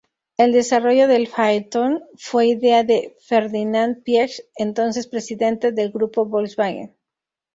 El 0.35 0.51
desarrollo 0.51 1.07
del 1.07 1.27
Phaeton 1.27 2.01
fue 2.15 2.47
idea 2.47 2.83
de 2.83 3.15
Ferdinand 3.21 4.01
Piëch, 4.01 4.41
entonces 4.55 5.05
Presidente 5.07 5.71
del 5.73 5.91
Grupo 5.91 6.25
Volkswagen. 6.25 6.95